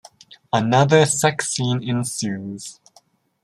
[0.51, 2.79] Another sex scene ensues.